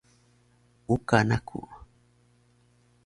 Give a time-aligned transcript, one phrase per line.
[0.95, 1.59] Uka naku